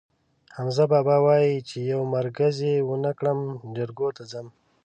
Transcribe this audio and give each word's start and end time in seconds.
حمزه 0.55 0.85
بابا 0.91 1.15
وایي: 1.25 1.55
چې 1.69 1.77
یو 1.91 2.01
مرگز 2.13 2.55
یې 2.69 2.75
ونه 2.87 3.11
کړم، 3.19 3.39
جرګو 3.75 4.07
ته 4.17 4.23
ځم. 4.31 4.47